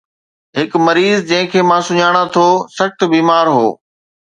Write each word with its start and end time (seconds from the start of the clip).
هڪ 0.59 0.71
مريض 0.85 1.19
جنهن 1.31 1.51
کي 1.51 1.59
مان 1.73 1.81
سڃاڻان 1.91 2.25
ٿو 2.39 2.47
سخت 2.79 2.99
بيمار 3.15 3.45
هو 3.61 3.67